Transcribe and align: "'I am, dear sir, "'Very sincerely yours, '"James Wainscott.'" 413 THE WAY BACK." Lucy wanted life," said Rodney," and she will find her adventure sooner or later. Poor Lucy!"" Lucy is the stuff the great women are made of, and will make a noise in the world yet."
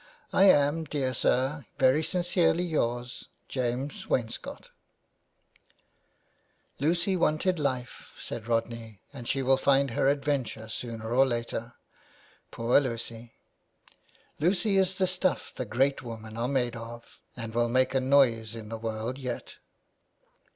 "'I 0.33 0.45
am, 0.45 0.83
dear 0.85 1.13
sir, 1.13 1.63
"'Very 1.77 2.01
sincerely 2.01 2.63
yours, 2.63 3.27
'"James 3.47 4.07
Wainscott.'" 4.07 4.71
413 6.79 6.79
THE 6.79 6.79
WAY 6.79 6.79
BACK." 6.79 6.79
Lucy 6.89 7.15
wanted 7.15 7.59
life," 7.59 8.15
said 8.17 8.47
Rodney," 8.47 9.01
and 9.13 9.27
she 9.27 9.43
will 9.43 9.57
find 9.57 9.91
her 9.91 10.07
adventure 10.07 10.67
sooner 10.69 11.13
or 11.13 11.23
later. 11.23 11.75
Poor 12.49 12.79
Lucy!"" 12.79 13.33
Lucy 14.39 14.77
is 14.77 14.95
the 14.95 15.05
stuff 15.05 15.53
the 15.55 15.65
great 15.65 16.01
women 16.01 16.35
are 16.35 16.47
made 16.47 16.75
of, 16.75 17.19
and 17.37 17.53
will 17.53 17.69
make 17.69 17.93
a 17.93 18.01
noise 18.01 18.55
in 18.55 18.69
the 18.69 18.79
world 18.79 19.19
yet." 19.19 19.57